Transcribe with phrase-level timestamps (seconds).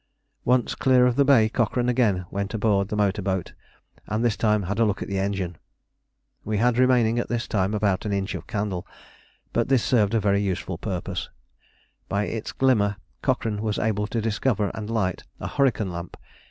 [0.45, 3.53] Once clear of the bay, Cochrane again went aboard the motor boat
[4.07, 5.59] and this time had a look at the engine.
[6.43, 8.87] We had remaining at this time about an inch of candle,
[9.53, 11.29] but this served a very useful purpose.
[12.09, 16.17] By its glimmer Cochrane was able to discover and light a hurricane lamp.